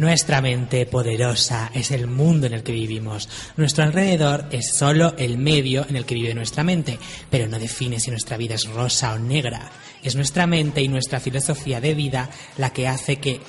[0.00, 3.28] Nuestra mente poderosa es el mundo en el que vivimos.
[3.58, 8.00] Nuestro alrededor es solo el medio en el que vive nuestra mente, pero no define
[8.00, 9.70] si nuestra vida es rosa o negra.
[10.02, 13.42] Es nuestra mente y nuestra filosofía de vida la que hace que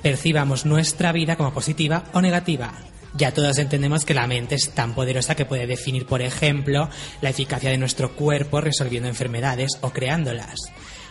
[0.00, 2.72] percibamos nuestra vida como positiva o negativa.
[3.14, 6.88] Ya todos entendemos que la mente es tan poderosa que puede definir, por ejemplo,
[7.20, 10.54] la eficacia de nuestro cuerpo resolviendo enfermedades o creándolas.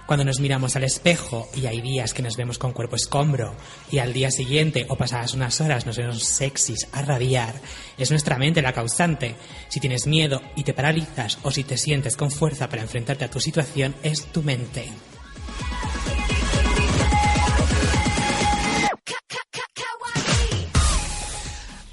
[0.06, 3.56] Cuando nos miramos al espejo y hay días que nos vemos con cuerpo escombro
[3.92, 7.56] y al día siguiente o pasadas unas horas nos vemos sexys a rabiar,
[7.98, 9.36] es nuestra mente la causante.
[9.68, 13.32] Si tienes miedo y te paralizas o si te sientes con fuerza para enfrentarte a
[13.32, 14.92] tu situación, es tu mente.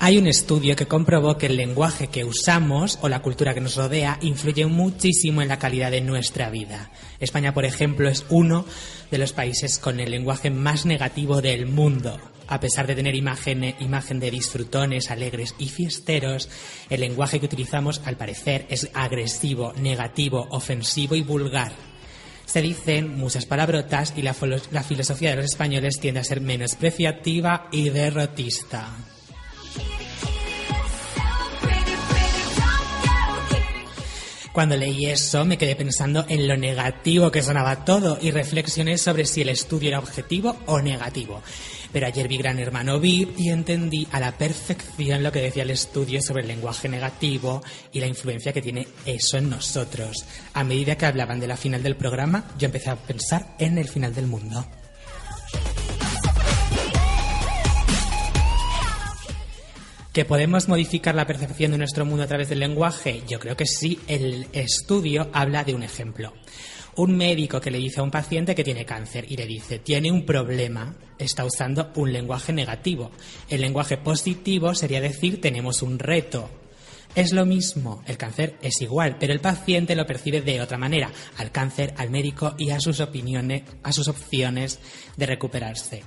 [0.04, 3.76] Hay un estudio que comprobó que el lenguaje que usamos o la cultura que nos
[3.76, 6.90] rodea influye muchísimo en la calidad de nuestra vida.
[7.20, 8.64] España, por ejemplo, es uno
[9.12, 12.18] de los países con el lenguaje más negativo del mundo.
[12.48, 16.48] A pesar de tener imagen, imagen de disfrutones, alegres y fiesteros,
[16.90, 21.70] el lenguaje que utilizamos, al parecer, es agresivo, negativo, ofensivo y vulgar.
[22.44, 24.34] Se dicen muchas palabrotas y la,
[24.72, 29.11] la filosofía de los españoles tiende a ser menospreciativa y derrotista.
[34.52, 39.24] Cuando leí eso me quedé pensando en lo negativo que sonaba todo y reflexioné sobre
[39.24, 41.40] si el estudio era objetivo o negativo.
[41.90, 45.70] Pero ayer vi Gran Hermano VIP y entendí a la perfección lo que decía el
[45.70, 50.24] estudio sobre el lenguaje negativo y la influencia que tiene eso en nosotros.
[50.52, 53.88] A medida que hablaban de la final del programa, yo empecé a pensar en el
[53.88, 54.66] final del mundo.
[60.12, 63.22] ¿Que podemos modificar la percepción de nuestro mundo a través del lenguaje?
[63.26, 63.98] Yo creo que sí.
[64.06, 66.34] El estudio habla de un ejemplo.
[66.96, 70.12] Un médico que le dice a un paciente que tiene cáncer y le dice, tiene
[70.12, 73.10] un problema, está usando un lenguaje negativo.
[73.48, 76.50] El lenguaje positivo sería decir, tenemos un reto.
[77.14, 81.10] Es lo mismo, el cáncer es igual, pero el paciente lo percibe de otra manera,
[81.38, 84.78] al cáncer, al médico y a sus opiniones, a sus opciones
[85.16, 86.02] de recuperarse.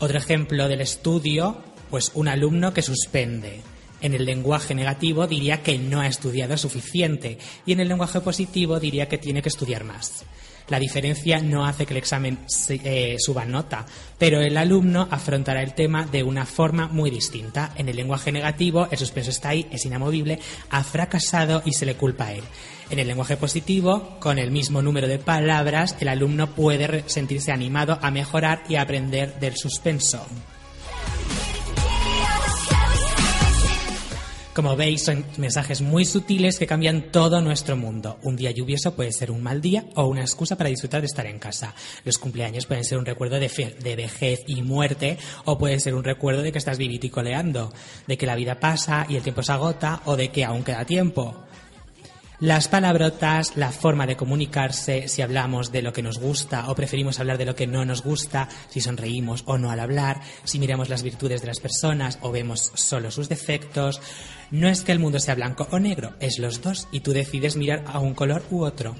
[0.00, 3.60] Otro ejemplo del estudio pues un alumno que suspende.
[4.00, 8.80] En el lenguaje negativo diría que no ha estudiado suficiente y en el lenguaje positivo
[8.80, 10.24] diría que tiene que estudiar más.
[10.66, 13.86] La diferencia no hace que el examen eh, suba nota,
[14.18, 17.72] pero el alumno afrontará el tema de una forma muy distinta.
[17.76, 20.40] En el lenguaje negativo, el suspenso está ahí, es inamovible,
[20.70, 22.42] ha fracasado y se le culpa a él.
[22.90, 28.00] En el lenguaje positivo, con el mismo número de palabras, el alumno puede sentirse animado
[28.02, 30.26] a mejorar y aprender del suspenso.
[34.54, 38.20] Como veis, son mensajes muy sutiles que cambian todo nuestro mundo.
[38.22, 41.26] Un día lluvioso puede ser un mal día o una excusa para disfrutar de estar
[41.26, 41.74] en casa.
[42.04, 46.04] Los cumpleaños pueden ser un recuerdo de, de vejez y muerte o puede ser un
[46.04, 47.72] recuerdo de que estás viviticoleando,
[48.06, 50.84] de que la vida pasa y el tiempo se agota o de que aún queda
[50.84, 51.44] tiempo.
[52.40, 57.20] Las palabrotas, la forma de comunicarse, si hablamos de lo que nos gusta o preferimos
[57.20, 60.88] hablar de lo que no nos gusta, si sonreímos o no al hablar, si miramos
[60.88, 64.00] las virtudes de las personas o vemos solo sus defectos,
[64.50, 67.56] no es que el mundo sea blanco o negro, es los dos y tú decides
[67.56, 68.94] mirar a un color u otro.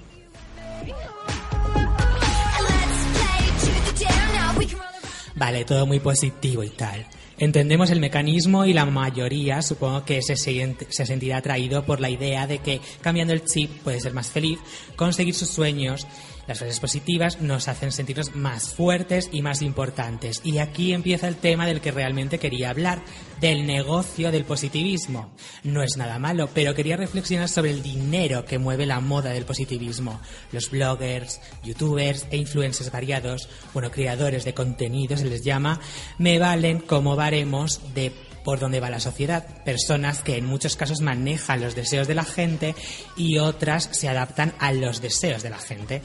[5.36, 7.06] Vale, todo muy positivo y tal.
[7.36, 12.46] Entendemos el mecanismo y la mayoría supongo que se, se sentirá atraído por la idea
[12.46, 14.60] de que cambiando el chip puede ser más feliz,
[14.94, 16.06] conseguir sus sueños
[16.46, 20.40] las frases positivas nos hacen sentirnos más fuertes y más importantes.
[20.44, 23.02] Y aquí empieza el tema del que realmente quería hablar,
[23.40, 25.30] del negocio del positivismo.
[25.62, 29.44] No es nada malo, pero quería reflexionar sobre el dinero que mueve la moda del
[29.44, 30.20] positivismo.
[30.52, 35.80] Los bloggers, youtubers e influencers variados, bueno, creadores de contenido se les llama,
[36.18, 38.12] me valen como baremos de
[38.44, 39.64] por dónde va la sociedad.
[39.64, 42.74] Personas que en muchos casos manejan los deseos de la gente
[43.16, 46.02] y otras se adaptan a los deseos de la gente.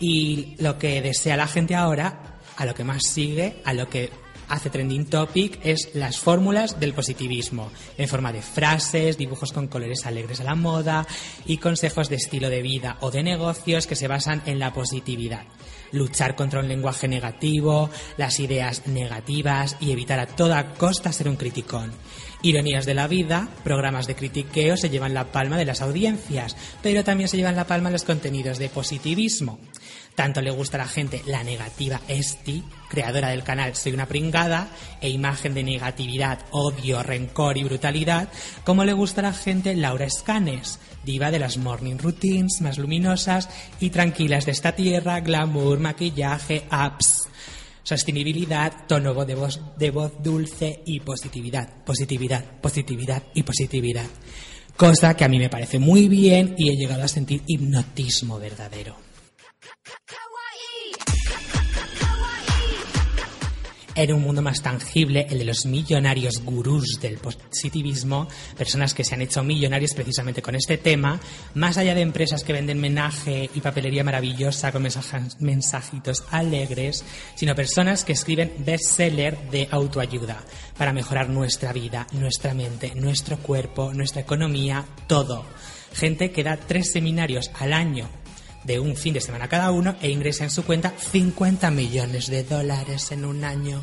[0.00, 4.10] Y lo que desea la gente ahora, a lo que más sigue, a lo que
[4.48, 10.04] hace trending topic es las fórmulas del positivismo, en forma de frases, dibujos con colores
[10.04, 11.06] alegres a la moda
[11.46, 15.44] y consejos de estilo de vida o de negocios que se basan en la positividad
[15.92, 21.36] luchar contra un lenguaje negativo, las ideas negativas y evitar a toda costa ser un
[21.36, 21.92] criticón.
[22.44, 27.04] Ironías de la vida, programas de critiqueo se llevan la palma de las audiencias, pero
[27.04, 29.60] también se llevan la palma los contenidos de positivismo.
[30.16, 34.68] Tanto le gusta a la gente la negativa Esti, creadora del canal Soy una pringada,
[35.00, 38.28] e imagen de negatividad, odio, rencor y brutalidad,
[38.64, 43.48] como le gusta a la gente Laura Escanes, diva de las morning routines más luminosas
[43.80, 47.28] y tranquilas de esta tierra, glamour, maquillaje, apps.
[47.82, 51.84] Sostenibilidad, tono de voz, de voz dulce y positividad.
[51.84, 54.06] Positividad, positividad y positividad.
[54.76, 58.96] Cosa que a mí me parece muy bien y he llegado a sentir hipnotismo verdadero.
[63.94, 69.14] En un mundo más tangible, el de los millonarios gurús del positivismo, personas que se
[69.14, 71.20] han hecho millonarios precisamente con este tema,
[71.54, 74.86] más allá de empresas que venden menaje y papelería maravillosa con
[75.40, 77.04] mensajitos alegres,
[77.34, 80.42] sino personas que escriben bestseller de autoayuda
[80.76, 85.44] para mejorar nuestra vida, nuestra mente, nuestro cuerpo, nuestra economía, todo.
[85.92, 88.08] Gente que da tres seminarios al año
[88.64, 92.44] de un fin de semana cada uno e ingresa en su cuenta 50 millones de
[92.44, 93.82] dólares en un año.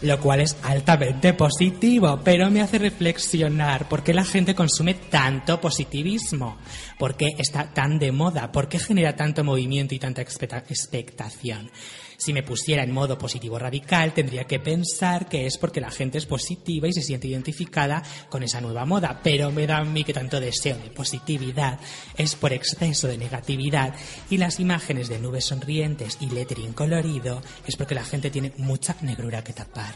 [0.00, 5.60] Lo cual es altamente positivo, pero me hace reflexionar por qué la gente consume tanto
[5.60, 6.56] positivismo,
[6.98, 11.70] por qué está tan de moda, por qué genera tanto movimiento y tanta expectación.
[12.18, 16.18] Si me pusiera en modo positivo radical, tendría que pensar que es porque la gente
[16.18, 20.02] es positiva y se siente identificada con esa nueva moda, pero me da a mí
[20.02, 21.78] que tanto deseo de positividad
[22.16, 23.94] es por exceso de negatividad.
[24.30, 28.96] Y las imágenes de nubes sonrientes y lettering colorido es porque la gente tiene mucha
[29.00, 29.94] negrura que tapar.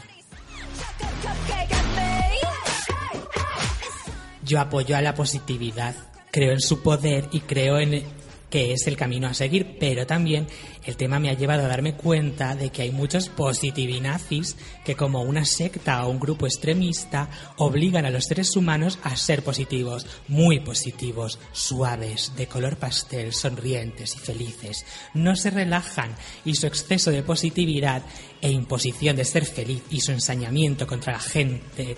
[4.45, 5.93] Yo apoyo a la positividad,
[6.31, 8.22] creo en su poder y creo en
[8.53, 10.45] que es el camino a seguir, pero también
[10.85, 14.55] el tema me ha llevado a darme cuenta de que hay muchos positivinazis
[14.85, 19.43] que como una secta o un grupo extremista obligan a los seres humanos a ser
[19.43, 24.85] positivos, muy positivos, suaves, de color pastel, sonrientes y felices.
[25.15, 26.15] No se relajan
[26.45, 28.03] y su exceso de positividad
[28.39, 31.97] e imposición de ser feliz y su ensañamiento contra la gente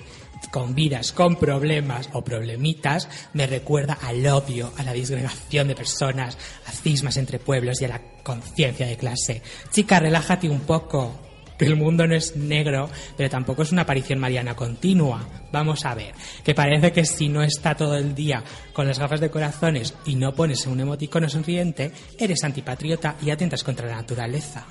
[0.52, 6.38] con vidas con problemas o problemitas me recuerda al odio, a la disgregación de personas,
[6.66, 9.42] a cismas entre pueblos y a la conciencia de clase.
[9.72, 11.22] Chica, relájate un poco.
[11.58, 15.26] Que el mundo no es negro, pero tampoco es una aparición mariana continua.
[15.54, 18.44] Vamos a ver, que parece que si no está todo el día
[18.74, 23.64] con las gafas de corazones y no pones un emoticono sonriente, eres antipatriota y atentas
[23.64, 24.66] contra la naturaleza.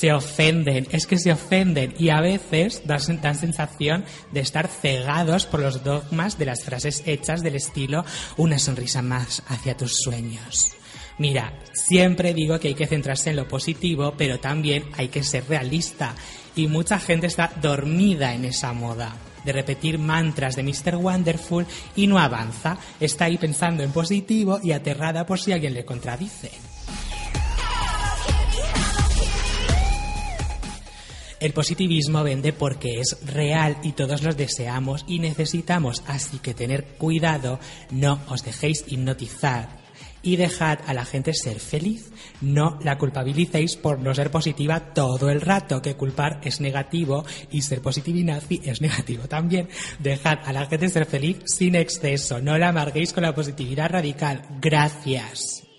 [0.00, 3.02] Se ofenden, es que se ofenden y a veces dan,
[3.34, 8.06] sensación de estar cegados por los dogmas de las frases hechas del estilo
[8.38, 10.72] una sonrisa más hacia tus sueños.
[11.18, 15.46] Mira, siempre digo que hay que centrarse en lo positivo, pero también hay que ser
[15.46, 16.14] realista
[16.56, 19.14] y mucha gente está dormida en esa moda
[19.44, 20.96] de repetir mantras de Mr.
[20.96, 25.84] Wonderful y no avanza, está ahí pensando en positivo y aterrada por si alguien le
[25.84, 26.69] contradice.
[31.40, 36.84] El positivismo vende porque es real y todos los deseamos y necesitamos, así que tener
[36.98, 37.58] cuidado,
[37.90, 39.80] no os dejéis hipnotizar
[40.22, 42.10] y dejad a la gente ser feliz.
[42.40, 47.62] No la culpabilicéis por no ser positiva todo el rato, que culpar es negativo y
[47.62, 49.68] ser nazi es negativo también.
[49.98, 54.42] Dejad a la gente ser feliz sin exceso, no la amarguéis con la positividad radical.
[54.60, 55.69] Gracias.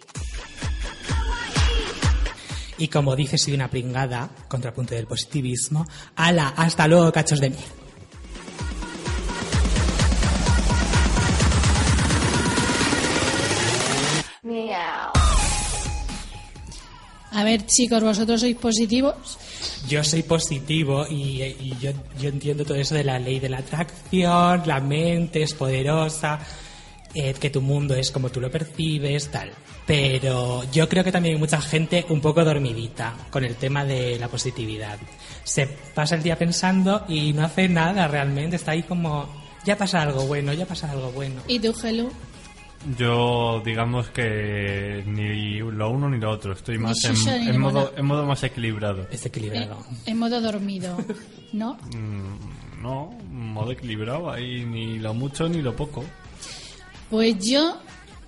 [2.81, 5.86] Y como dice, soy una pringada, contrapunto del positivismo.
[6.16, 6.48] ¡Hala!
[6.57, 7.62] ¡Hasta luego, cachos de miel!
[17.33, 19.38] A ver, chicos, ¿vosotros sois positivos?
[19.88, 24.64] Yo soy positivo y, yo, yo, entiendo todo eso de la ley de la atracción,
[24.66, 26.40] la mente es poderosa,
[27.13, 29.51] eh, que tu mundo es como tú lo percibes, tal
[29.85, 34.18] pero yo creo que también hay mucha gente un poco dormidita con el tema de
[34.19, 34.97] la positividad.
[35.44, 39.27] Se pasa el día pensando y no hace nada realmente, está ahí como,
[39.65, 41.41] ya pasa algo bueno, ya pasa algo bueno.
[41.47, 42.09] ¿Y tú, Gelu?
[42.97, 46.53] Yo, digamos que ni lo uno ni lo otro.
[46.53, 49.07] Estoy más en, modo, en modo más equilibrado.
[49.11, 49.85] Es equilibrado.
[50.06, 50.97] En, modo dormido,
[51.53, 51.77] ¿no?
[51.94, 54.31] Mm, no, modo equilibrado.
[54.31, 56.03] Ahí ni lo mucho ni lo poco.
[57.11, 57.77] Pues yo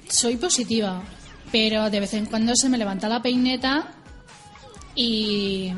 [0.07, 1.01] soy positiva
[1.53, 3.93] pero de vez en cuando se me levanta la peineta
[4.95, 5.71] y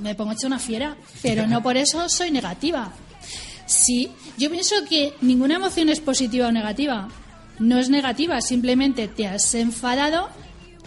[0.00, 2.94] me pongo hecha una fiera, pero no por eso soy negativa.
[3.66, 7.08] Sí, yo pienso que ninguna emoción es positiva o negativa.
[7.58, 10.30] No es negativa, simplemente te has enfadado,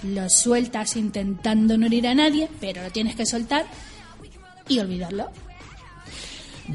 [0.02, 3.68] lo sueltas intentando no herir a nadie, pero lo tienes que soltar
[4.68, 5.30] y olvidarlo.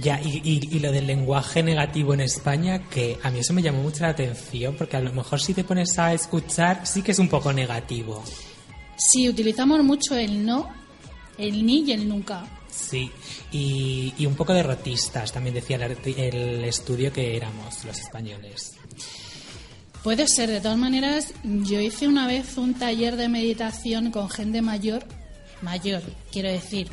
[0.00, 4.02] Ya, y, lo del lenguaje negativo en España, que a mí eso me llamó mucho
[4.02, 7.28] la atención, porque a lo mejor si te pones a escuchar, sí que es un
[7.28, 8.22] poco negativo.
[8.96, 10.68] Sí, utilizamos mucho el no,
[11.38, 12.44] el ni y el nunca.
[12.70, 13.10] Sí,
[13.52, 18.74] y, un poco derrotistas, también decía el, el estudio que éramos los españoles.
[20.02, 24.60] Puede ser, de todas maneras, yo hice una vez un taller de meditación con gente
[24.60, 25.04] mayor,
[25.62, 26.88] mayor, quiero decir,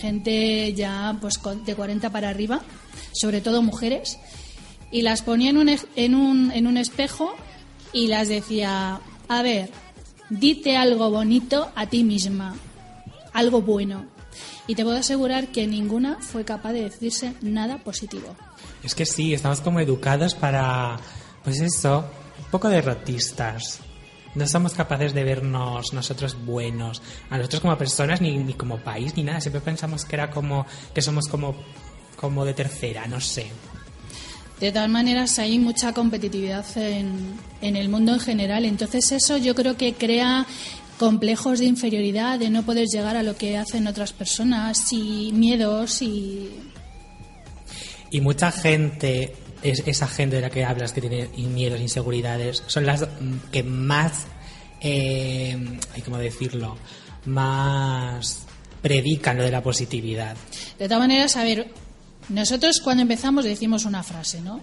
[0.00, 2.62] gente ya pues de 40 para arriba,
[3.12, 4.18] sobre todo mujeres,
[4.90, 7.34] y las ponía en un, en un, en un espejo
[7.92, 9.70] y las decía, a ver,
[10.30, 12.56] dite algo bonito a ti misma,
[13.32, 14.06] algo bueno.
[14.66, 18.36] Y te puedo asegurar que ninguna fue capaz de decirse nada positivo.
[18.82, 20.98] Es que sí, estamos como educados para,
[21.42, 22.04] pues eso,
[22.38, 23.80] un poco derrotistas.
[24.34, 29.16] No somos capaces de vernos nosotros buenos, a nosotros como personas, ni, ni como país,
[29.16, 29.40] ni nada.
[29.40, 31.56] Siempre pensamos que era como, que somos como,
[32.16, 33.46] como de tercera, no sé.
[34.60, 38.64] De todas maneras, hay mucha competitividad en, en el mundo en general.
[38.64, 40.46] Entonces, eso yo creo que crea
[40.98, 46.02] complejos de inferioridad, de no poder llegar a lo que hacen otras personas y miedos
[46.02, 46.50] y.
[48.10, 52.86] Y mucha gente es esa gente de la que hablas que tiene miedos, inseguridades, son
[52.86, 53.06] las
[53.50, 54.26] que más,
[54.80, 56.76] eh, ¿cómo decirlo?
[57.26, 58.42] Más
[58.82, 60.36] predican lo de la positividad.
[60.78, 61.68] De todas maneras, a ver,
[62.28, 64.60] nosotros cuando empezamos decimos una frase, ¿no?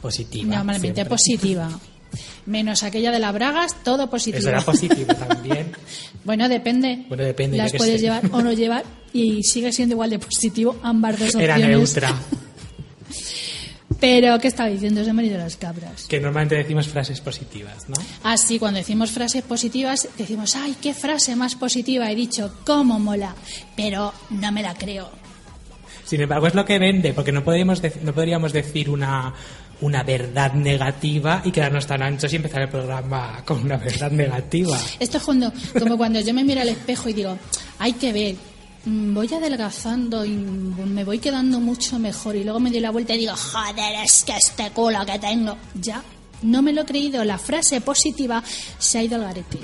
[0.00, 0.56] Positiva.
[0.56, 1.68] Normalmente positiva.
[2.46, 4.38] Menos aquella de las bragas, todo positivo.
[4.38, 5.72] Eso era positivo también.
[6.24, 7.04] bueno, depende.
[7.08, 7.56] Bueno, depende.
[7.56, 11.56] Las puedes llevar o no llevar y sigue siendo igual de positivo ambas dos opciones.
[11.56, 12.14] Era neutra.
[14.00, 16.06] Pero, ¿qué estaba diciendo ese marido de las cabras?
[16.08, 17.96] Que normalmente decimos frases positivas, ¿no?
[18.24, 22.10] Ah, sí, cuando decimos frases positivas, decimos, ¡ay, qué frase más positiva!
[22.10, 23.34] He dicho, ¿cómo mola?
[23.76, 25.10] Pero no me la creo.
[26.04, 29.32] Sin embargo, es lo que vende, porque no podríamos, no podríamos decir una,
[29.80, 34.78] una verdad negativa y quedarnos tan anchos y empezar el programa con una verdad negativa.
[34.98, 37.38] Esto es cuando, como cuando yo me miro al espejo y digo,
[37.78, 38.34] hay que ver,
[38.84, 43.18] voy adelgazando y me voy quedando mucho mejor y luego me doy la vuelta y
[43.18, 45.56] digo, joder, es que este culo que tengo.
[45.74, 46.02] Ya,
[46.42, 48.42] no me lo he creído, la frase positiva
[48.78, 49.58] se ha ido al garete.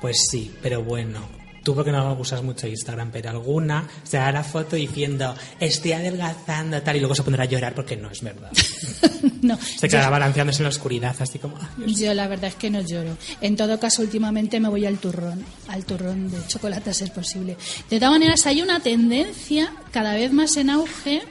[0.00, 1.20] Pues sí, pero bueno,
[1.62, 6.80] Tú porque no usas mucho Instagram, pero alguna se hará la foto diciendo estoy adelgazando
[6.82, 8.50] tal y luego se pondrá a llorar porque no es verdad.
[9.42, 11.56] no, se quedará balanceándose en la oscuridad, así como...
[11.86, 13.16] yo la verdad es que no lloro.
[13.40, 17.56] En todo caso, últimamente me voy al turrón, al turrón de chocolate, si es posible.
[17.88, 21.22] De todas maneras, hay una tendencia cada vez más en auge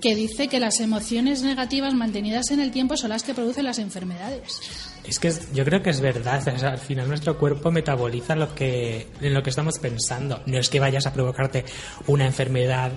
[0.00, 3.78] que dice que las emociones negativas mantenidas en el tiempo son las que producen las
[3.78, 4.93] enfermedades.
[5.06, 6.46] Es que yo creo que es verdad.
[6.48, 10.42] al final nuestro cuerpo metaboliza lo que, en lo que estamos pensando.
[10.46, 11.64] No es que vayas a provocarte
[12.06, 12.92] una enfermedad,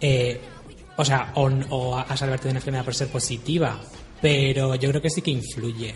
[0.00, 0.40] eh,
[0.96, 3.80] o sea, o, a salvarte de una enfermedad por ser positiva.
[4.20, 5.94] Pero yo creo que sí que influye.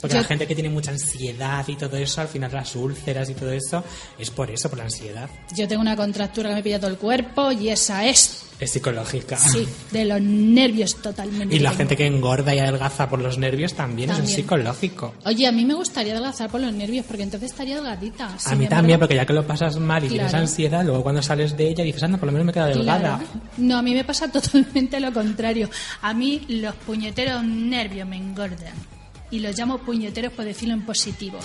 [0.00, 3.34] Porque la gente que tiene mucha ansiedad y todo eso, al final las úlceras y
[3.34, 3.82] todo eso,
[4.18, 5.28] es por eso, por la ansiedad.
[5.54, 8.45] Yo tengo una contractura que me pilla todo el cuerpo y esa es.
[8.58, 9.36] Es psicológica.
[9.36, 11.54] Sí, de los nervios totalmente.
[11.54, 15.14] Y la gente que engorda y adelgaza por los nervios también, es psicológico.
[15.24, 18.36] Oye, a mí me gustaría adelgazar por los nervios porque entonces estaría delgadita.
[18.44, 21.56] a mí también, porque ya que lo pasas mal y tienes ansiedad, luego cuando sales
[21.56, 23.20] de ella dices, anda, por lo menos me queda delgada.
[23.58, 25.68] No, a mí me pasa totalmente lo contrario.
[26.02, 28.95] A mí los puñeteros nervios me engordan
[29.30, 31.38] y los llamo puñeteros por decirlo en positivo.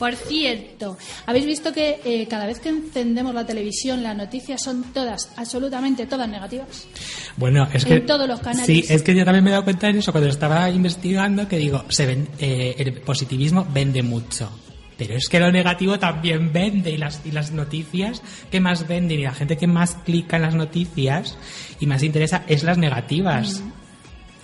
[0.00, 4.82] Por cierto, ¿habéis visto que eh, cada vez que encendemos la televisión las noticias son
[4.94, 6.88] todas, absolutamente todas negativas?
[7.36, 7.96] Bueno, es que...
[7.96, 8.64] En todos los canales.
[8.64, 11.58] Sí, es que yo también me he dado cuenta de eso cuando estaba investigando, que
[11.58, 14.50] digo, se eh, el positivismo vende mucho.
[14.96, 19.20] Pero es que lo negativo también vende y las, y las noticias que más venden
[19.20, 21.36] y la gente que más clica en las noticias
[21.78, 23.60] y más interesa es las negativas.
[23.60, 23.79] Mm.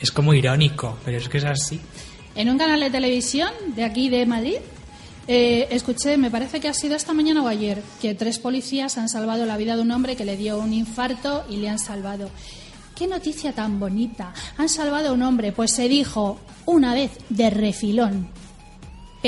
[0.00, 1.80] Es como irónico, pero es que es así.
[2.34, 4.56] En un canal de televisión de aquí de Madrid,
[5.28, 9.08] eh, escuché, me parece que ha sido esta mañana o ayer, que tres policías han
[9.08, 12.30] salvado la vida de un hombre que le dio un infarto y le han salvado.
[12.94, 14.32] ¡Qué noticia tan bonita!
[14.56, 18.28] Han salvado a un hombre, pues se dijo una vez de refilón.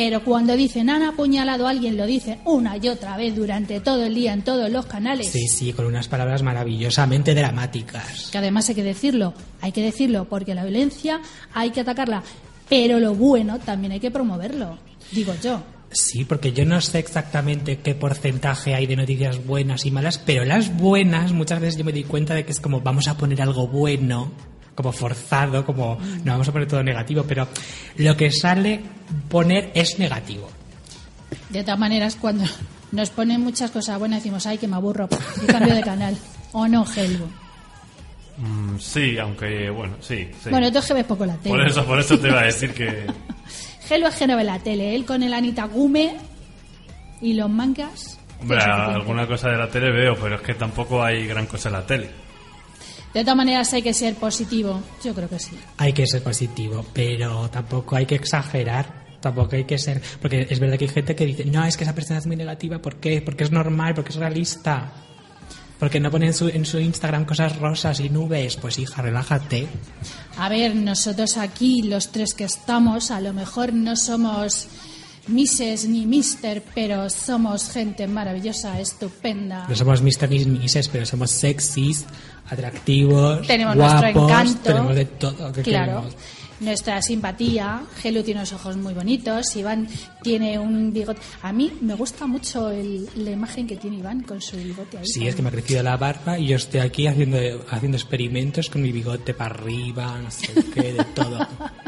[0.00, 4.04] Pero cuando dicen han apuñalado a alguien, lo dicen una y otra vez durante todo
[4.04, 5.26] el día en todos los canales.
[5.26, 8.28] Sí, sí, con unas palabras maravillosamente dramáticas.
[8.30, 11.20] Que además hay que decirlo, hay que decirlo, porque la violencia
[11.52, 12.22] hay que atacarla,
[12.68, 14.78] pero lo bueno también hay que promoverlo,
[15.10, 15.64] digo yo.
[15.90, 20.44] Sí, porque yo no sé exactamente qué porcentaje hay de noticias buenas y malas, pero
[20.44, 23.42] las buenas muchas veces yo me di cuenta de que es como vamos a poner
[23.42, 24.30] algo bueno
[24.78, 27.48] como forzado, como no vamos a poner todo negativo, pero
[27.96, 28.80] lo que sale
[29.28, 30.48] poner es negativo.
[31.48, 32.44] De todas maneras, cuando
[32.92, 35.08] nos ponen muchas cosas buenas, decimos, ay, que me aburro,
[35.42, 36.16] y cambio de canal.
[36.52, 37.26] ¿O no, Helvo?
[38.36, 41.56] Mm, sí, aunque, bueno, sí, Bueno, tú es que ves poco la tele.
[41.56, 43.04] Por eso, por eso te iba a decir que...
[43.90, 44.94] Helvo es que no ve la tele.
[44.94, 46.14] Él con el Anita Gume
[47.20, 48.20] y los mangas...
[48.40, 51.72] Hombre, alguna cosa de la tele veo, pero es que tampoco hay gran cosa en
[51.72, 52.27] la tele.
[53.14, 55.56] De todas maneras hay que ser positivo, yo creo que sí.
[55.78, 59.06] Hay que ser positivo, pero tampoco hay que exagerar.
[59.20, 60.00] Tampoco hay que ser.
[60.20, 62.36] Porque es verdad que hay gente que dice, no, es que esa persona es muy
[62.36, 62.78] negativa.
[62.80, 63.20] ¿Por qué?
[63.20, 64.92] Porque es normal, porque es realista.
[65.78, 68.56] Porque no pone en su, en su Instagram cosas rosas y nubes.
[68.56, 69.66] Pues hija, relájate.
[70.36, 74.68] A ver, nosotros aquí, los tres que estamos, a lo mejor no somos
[75.28, 79.66] Misses ni Mister, pero somos gente maravillosa, estupenda.
[79.68, 82.04] No somos Mister ni Misses, pero somos sexys,
[82.50, 84.60] atractivos, tenemos guapos, nuestro encanto.
[84.62, 85.52] Tenemos de todo.
[85.52, 85.92] Que claro.
[85.92, 86.16] queremos.
[86.60, 87.82] Nuestra simpatía.
[88.02, 89.54] Gelu tiene unos ojos muy bonitos.
[89.54, 89.86] Iván
[90.24, 91.20] tiene un bigote.
[91.42, 95.06] A mí me gusta mucho el- la imagen que tiene Iván con su bigote ahí.
[95.06, 97.38] Sí, es que me ha crecido la barba y yo estoy aquí haciendo,
[97.70, 101.46] haciendo experimentos con mi bigote para arriba, no sé qué, de todo.